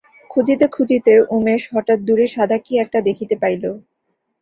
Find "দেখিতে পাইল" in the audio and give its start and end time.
3.07-3.63